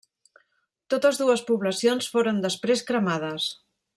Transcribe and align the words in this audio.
Totes 0.93 1.19
dues 1.21 1.43
poblacions 1.51 2.09
foren 2.15 2.41
després 2.47 2.83
cremades. 2.91 3.49